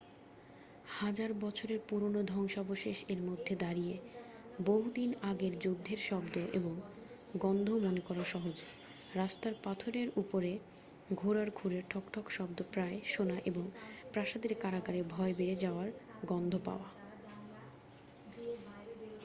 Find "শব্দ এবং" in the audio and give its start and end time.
6.09-6.73